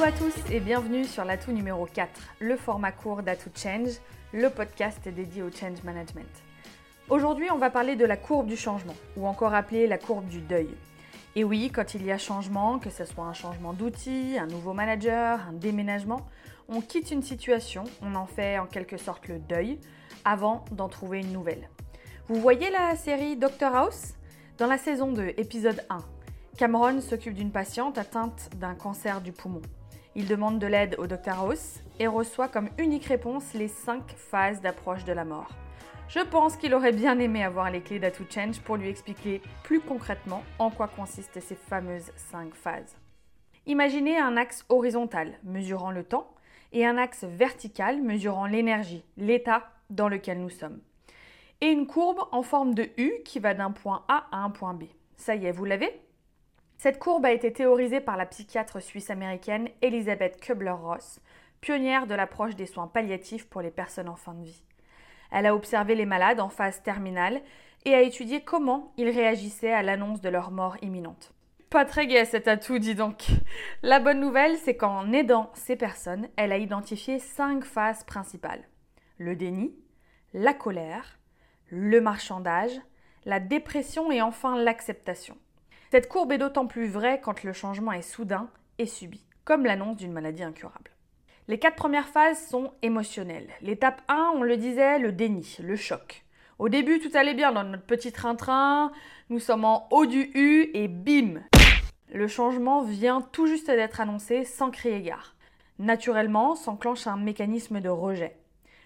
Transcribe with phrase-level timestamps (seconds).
[0.00, 4.00] Hello à tous et bienvenue sur l'atout numéro 4, le format court d'Atout Change,
[4.32, 6.30] le podcast dédié au change management.
[7.10, 10.40] Aujourd'hui, on va parler de la courbe du changement, ou encore appelée la courbe du
[10.40, 10.70] deuil.
[11.36, 14.72] Et oui, quand il y a changement, que ce soit un changement d'outil, un nouveau
[14.72, 16.26] manager, un déménagement,
[16.70, 19.78] on quitte une situation, on en fait en quelque sorte le deuil,
[20.24, 21.68] avant d'en trouver une nouvelle.
[22.28, 24.14] Vous voyez la série Doctor House?
[24.56, 25.98] Dans la saison 2, épisode 1,
[26.56, 29.60] Cameron s'occupe d'une patiente atteinte d'un cancer du poumon.
[30.16, 34.60] Il demande de l'aide au Dr House et reçoit comme unique réponse les 5 phases
[34.60, 35.50] d'approche de la mort.
[36.08, 39.78] Je pense qu'il aurait bien aimé avoir les clés d'Atout Change pour lui expliquer plus
[39.80, 42.96] concrètement en quoi consistent ces fameuses 5 phases.
[43.66, 46.34] Imaginez un axe horizontal mesurant le temps
[46.72, 50.80] et un axe vertical mesurant l'énergie, l'état dans lequel nous sommes.
[51.60, 54.74] Et une courbe en forme de U qui va d'un point A à un point
[54.74, 54.84] B.
[55.16, 56.00] Ça y est, vous l'avez?
[56.80, 61.20] Cette courbe a été théorisée par la psychiatre suisse-américaine Elisabeth Kubler-Ross,
[61.60, 64.62] pionnière de l'approche des soins palliatifs pour les personnes en fin de vie.
[65.30, 67.42] Elle a observé les malades en phase terminale
[67.84, 71.34] et a étudié comment ils réagissaient à l'annonce de leur mort imminente.
[71.68, 73.26] Pas très gai cet atout, dis donc.
[73.82, 78.66] La bonne nouvelle, c'est qu'en aidant ces personnes, elle a identifié cinq phases principales.
[79.18, 79.74] Le déni,
[80.32, 81.18] la colère,
[81.68, 82.80] le marchandage,
[83.26, 85.36] la dépression et enfin l'acceptation.
[85.90, 89.96] Cette courbe est d'autant plus vraie quand le changement est soudain et subi, comme l'annonce
[89.96, 90.92] d'une maladie incurable.
[91.48, 93.48] Les quatre premières phases sont émotionnelles.
[93.60, 96.24] L'étape 1, on le disait, le déni, le choc.
[96.60, 98.92] Au début, tout allait bien dans notre petit train-train,
[99.30, 101.40] nous sommes en haut du U et bim
[102.14, 105.34] Le changement vient tout juste d'être annoncé sans crier gare.
[105.80, 108.36] Naturellement, s'enclenche un mécanisme de rejet.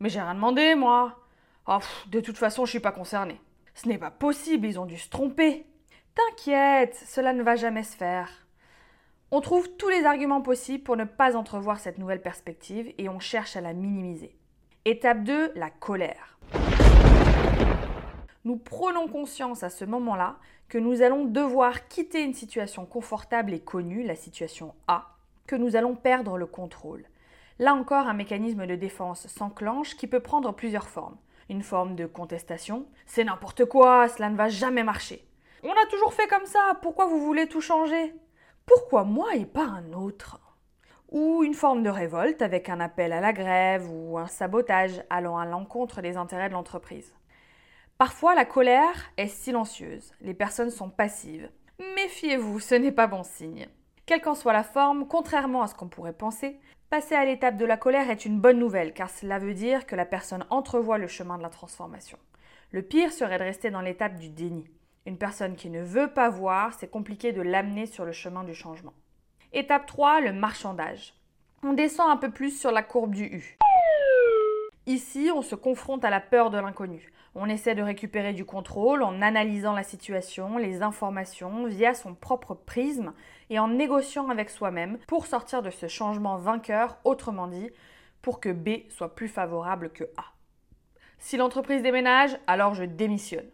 [0.00, 1.18] Mais j'ai rien demandé, moi
[1.66, 3.38] oh, De toute façon, je suis pas concernée.
[3.74, 5.66] Ce n'est pas possible, ils ont dû se tromper.
[6.16, 8.46] T'inquiète, cela ne va jamais se faire.
[9.30, 13.18] On trouve tous les arguments possibles pour ne pas entrevoir cette nouvelle perspective et on
[13.18, 14.34] cherche à la minimiser.
[14.86, 16.38] Étape 2, la colère.
[18.46, 20.36] Nous prenons conscience à ce moment-là
[20.70, 25.16] que nous allons devoir quitter une situation confortable et connue, la situation A,
[25.46, 27.04] que nous allons perdre le contrôle.
[27.58, 31.18] Là encore, un mécanisme de défense s'enclenche qui peut prendre plusieurs formes.
[31.50, 35.25] Une forme de contestation, c'est n'importe quoi, cela ne va jamais marcher.
[35.68, 38.14] On a toujours fait comme ça, pourquoi vous voulez tout changer?
[38.66, 40.40] Pourquoi moi et pas un autre?
[41.10, 45.36] Ou une forme de révolte avec un appel à la grève ou un sabotage allant
[45.36, 47.12] à l'encontre des intérêts de l'entreprise.
[47.98, 51.50] Parfois, la colère est silencieuse, les personnes sont passives.
[51.96, 53.66] Méfiez-vous, ce n'est pas bon signe.
[54.06, 56.60] Quelle qu'en soit la forme, contrairement à ce qu'on pourrait penser,
[56.90, 59.96] passer à l'étape de la colère est une bonne nouvelle car cela veut dire que
[59.96, 62.18] la personne entrevoit le chemin de la transformation.
[62.70, 64.70] Le pire serait de rester dans l'étape du déni.
[65.06, 68.54] Une personne qui ne veut pas voir, c'est compliqué de l'amener sur le chemin du
[68.54, 68.92] changement.
[69.52, 71.14] Étape 3, le marchandage.
[71.62, 73.56] On descend un peu plus sur la courbe du U.
[74.86, 77.12] Ici, on se confronte à la peur de l'inconnu.
[77.36, 82.54] On essaie de récupérer du contrôle en analysant la situation, les informations via son propre
[82.54, 83.12] prisme
[83.48, 87.70] et en négociant avec soi-même pour sortir de ce changement vainqueur, autrement dit,
[88.22, 90.24] pour que B soit plus favorable que A.
[91.18, 93.46] Si l'entreprise déménage, alors je démissionne.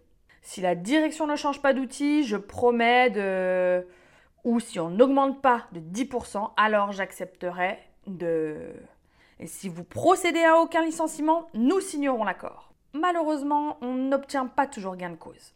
[0.43, 3.87] Si la direction ne change pas d'outil, je promets de...
[4.45, 8.75] Ou si on n'augmente pas de 10%, alors j'accepterai de...
[9.39, 12.75] Et si vous procédez à aucun licenciement, nous signerons l'accord.
[12.93, 15.55] Malheureusement, on n'obtient pas toujours gain de cause.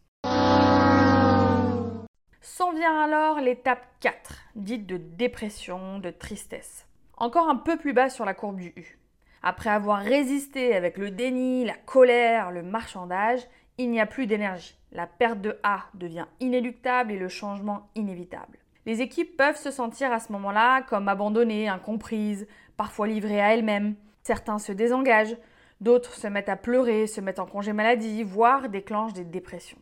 [2.41, 6.87] S'en vient alors l'étape 4, dite de dépression, de tristesse.
[7.17, 8.99] Encore un peu plus bas sur la courbe du U.
[9.43, 13.41] Après avoir résisté avec le déni, la colère, le marchandage,
[13.79, 14.75] il n'y a plus d'énergie.
[14.93, 18.59] La perte de A devient inéluctable et le changement inévitable.
[18.87, 23.97] Les équipes peuvent se sentir à ce moment-là comme abandonnées, incomprises, parfois livrées à elles-mêmes.
[24.23, 25.37] Certains se désengagent,
[25.81, 29.79] d'autres se mettent à pleurer, se mettent en congé maladie, voire déclenchent des dépressions.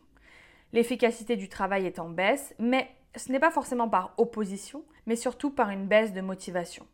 [0.73, 5.51] L'efficacité du travail est en baisse, mais ce n'est pas forcément par opposition, mais surtout
[5.51, 6.85] par une baisse de motivation.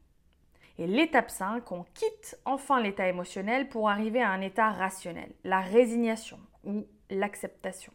[0.77, 5.61] Et l'étape 5, on quitte enfin l'état émotionnel pour arriver à un état rationnel, la
[5.61, 7.93] résignation ou l'acceptation.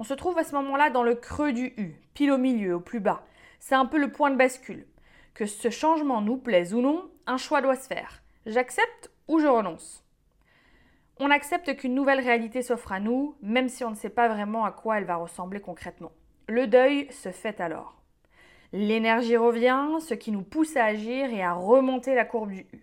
[0.00, 2.80] On se trouve à ce moment-là dans le creux du U, pile au milieu, au
[2.80, 3.22] plus bas.
[3.58, 4.86] C'est un peu le point de bascule.
[5.34, 8.22] Que ce changement nous plaise ou non, un choix doit se faire.
[8.46, 10.02] J'accepte ou je renonce.
[11.18, 14.64] On accepte qu'une nouvelle réalité s'offre à nous, même si on ne sait pas vraiment
[14.64, 16.12] à quoi elle va ressembler concrètement.
[16.48, 18.00] Le deuil se fait alors.
[18.72, 22.80] L'énergie revient, ce qui nous pousse à agir et à remonter la courbe du U.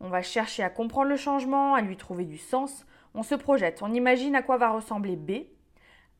[0.00, 2.84] On va chercher à comprendre le changement, à lui trouver du sens.
[3.14, 5.46] On se projette, on imagine à quoi va ressembler B.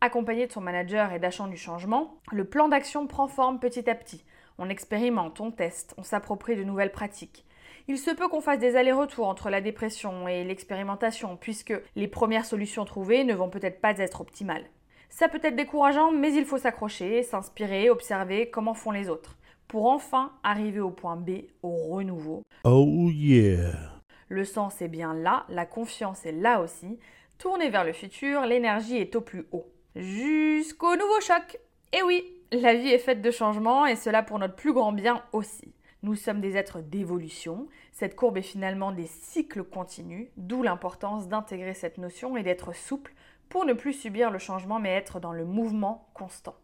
[0.01, 3.95] Accompagné de son manager et d'achant du changement, le plan d'action prend forme petit à
[3.95, 4.25] petit.
[4.59, 7.45] On expérimente, on teste, on s'approprie de nouvelles pratiques.
[7.89, 12.45] Il se peut qu'on fasse des allers-retours entre la dépression et l'expérimentation, puisque les premières
[12.45, 14.67] solutions trouvées ne vont peut-être pas être optimales.
[15.09, 19.39] Ça peut être décourageant, mais il faut s'accrocher, s'inspirer, observer comment font les autres,
[19.69, 22.43] pour enfin arriver au point B, au renouveau.
[22.65, 23.98] Oh yeah
[24.29, 26.99] Le sens est bien là, la confiance est là aussi.
[27.39, 29.67] Tournez vers le futur, l'énergie est au plus haut.
[29.97, 31.59] Jusqu'au nouveau choc
[31.93, 35.23] Et oui, la vie est faite de changements et cela pour notre plus grand bien
[35.33, 35.75] aussi.
[36.03, 37.69] Nous sommes des êtres d'évolution.
[37.93, 43.15] Cette courbe est finalement des cycles continus, d'où l'importance d'intégrer cette notion et d'être souple
[43.49, 46.57] pour ne plus subir le changement mais être dans le mouvement constant.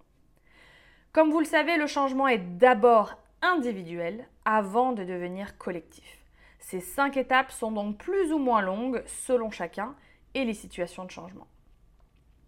[1.12, 6.24] Comme vous le savez, le changement est d'abord individuel avant de devenir collectif.
[6.66, 9.94] Ces cinq étapes sont donc plus ou moins longues selon chacun
[10.32, 11.46] et les situations de changement.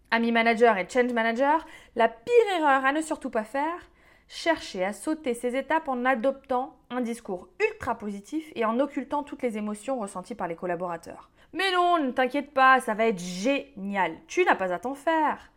[0.09, 3.79] Ami manager et change manager, la pire erreur à ne surtout pas faire,
[4.27, 9.43] chercher à sauter ces étapes en adoptant un discours ultra positif et en occultant toutes
[9.43, 11.29] les émotions ressenties par les collaborateurs.
[11.53, 14.15] Mais non, ne t'inquiète pas, ça va être génial.
[14.27, 15.51] Tu n'as pas à t'en faire.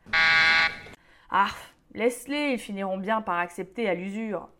[1.31, 1.49] Ah,
[1.95, 4.51] laisse-les, ils finiront bien par accepter à l'usure.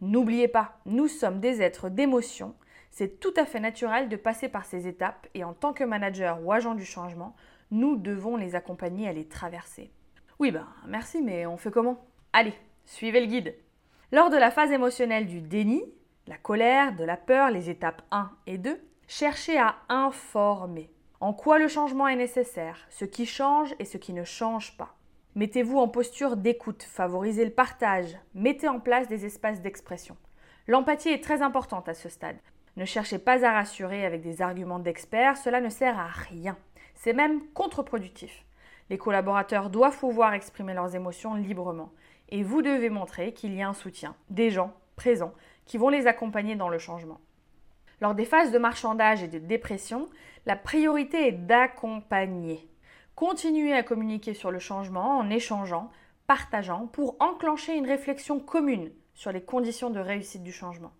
[0.00, 2.54] N'oubliez pas, nous sommes des êtres d'émotion.
[2.90, 6.44] C'est tout à fait naturel de passer par ces étapes et en tant que manager
[6.44, 7.34] ou agent du changement,
[7.70, 9.90] nous devons les accompagner à les traverser.
[10.38, 12.04] Oui, ben merci, mais on fait comment?
[12.32, 12.54] Allez,
[12.90, 13.54] Suivez le guide.
[14.10, 15.80] Lors de la phase émotionnelle du déni,
[16.26, 20.90] la colère, de la peur, les étapes 1 et 2, cherchez à informer.
[21.20, 24.96] En quoi le changement est nécessaire, ce qui change et ce qui ne change pas.
[25.36, 30.16] Mettez-vous en posture d'écoute, favorisez le partage, mettez en place des espaces d'expression.
[30.66, 32.38] L'empathie est très importante à ce stade.
[32.76, 36.56] Ne cherchez pas à rassurer avec des arguments d'experts, cela ne sert à rien.
[36.94, 38.44] C'est même contre-productif.
[38.90, 41.92] Les collaborateurs doivent pouvoir exprimer leurs émotions librement
[42.28, 45.34] et vous devez montrer qu'il y a un soutien, des gens présents
[45.66, 47.20] qui vont les accompagner dans le changement.
[48.00, 50.08] Lors des phases de marchandage et de dépression,
[50.46, 52.68] la priorité est d'accompagner.
[53.14, 55.90] Continuez à communiquer sur le changement en échangeant,
[56.26, 60.92] partageant pour enclencher une réflexion commune sur les conditions de réussite du changement.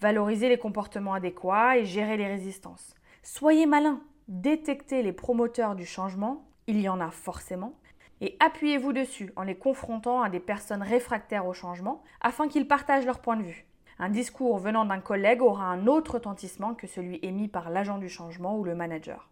[0.00, 2.94] Valorisez les comportements adéquats et gérez les résistances.
[3.22, 7.74] Soyez malin, détectez les promoteurs du changement, il y en a forcément,
[8.22, 13.04] et appuyez-vous dessus en les confrontant à des personnes réfractaires au changement afin qu'ils partagent
[13.04, 13.66] leur point de vue.
[13.98, 18.08] Un discours venant d'un collègue aura un autre retentissement que celui émis par l'agent du
[18.08, 19.28] changement ou le manager.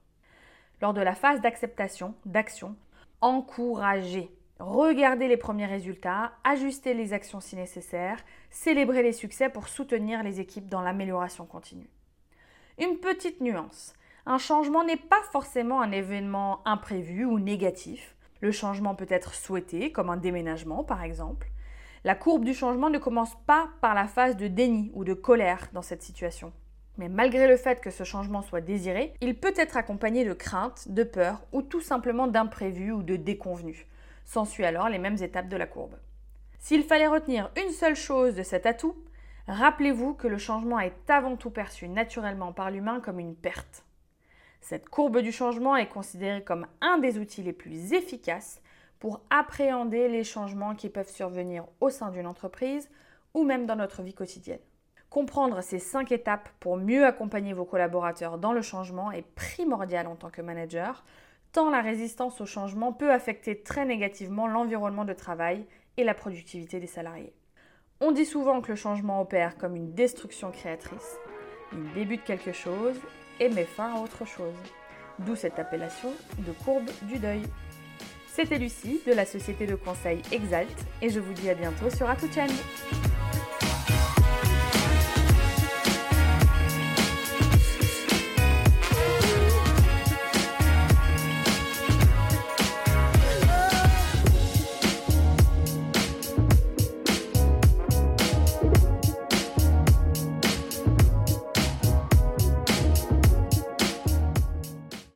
[0.83, 2.77] Lors de la phase d'acceptation, d'action,
[3.23, 4.31] encouragez.
[4.59, 8.19] Regardez les premiers résultats, ajustez les actions si nécessaire,
[8.51, 11.89] célébrez les succès pour soutenir les équipes dans l'amélioration continue.
[12.79, 13.95] Une petite nuance.
[14.27, 18.17] Un changement n'est pas forcément un événement imprévu ou négatif.
[18.41, 21.49] Le changement peut être souhaité, comme un déménagement par exemple.
[22.03, 25.69] La courbe du changement ne commence pas par la phase de déni ou de colère
[25.73, 26.53] dans cette situation.
[26.97, 30.89] Mais malgré le fait que ce changement soit désiré, il peut être accompagné de crainte,
[30.89, 33.87] de peur ou tout simplement d'imprévu ou de déconvenu.
[34.29, 35.97] S'ensuit alors les mêmes étapes de la courbe.
[36.59, 38.95] S'il fallait retenir une seule chose de cet atout,
[39.47, 43.87] rappelez-vous que le changement est avant tout perçu naturellement par l'humain comme une perte.
[44.61, 48.61] Cette courbe du changement est considérée comme un des outils les plus efficaces
[48.99, 52.91] pour appréhender les changements qui peuvent survenir au sein d'une entreprise
[53.33, 54.61] ou même dans notre vie quotidienne.
[55.09, 60.17] Comprendre ces cinq étapes pour mieux accompagner vos collaborateurs dans le changement est primordial en
[60.17, 61.03] tant que manager,
[61.53, 66.81] tant la résistance au changement peut affecter très négativement l'environnement de travail et la productivité
[66.81, 67.33] des salariés.
[68.01, 71.17] On dit souvent que le changement opère comme une destruction créatrice.
[71.73, 72.97] Il débute quelque chose
[73.41, 74.55] et met fin à autre chose.
[75.19, 77.43] D'où cette appellation de courbe du deuil.
[78.29, 82.09] C'était Lucie de la société de conseil Exalt et je vous dis à bientôt sur
[82.09, 82.29] Atu